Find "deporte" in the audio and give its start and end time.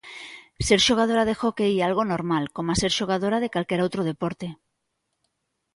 4.11-4.47